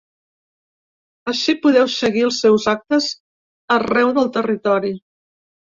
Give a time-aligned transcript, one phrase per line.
[1.31, 3.13] Ací podeu seguir els seus actes
[3.79, 4.95] arreu del territori.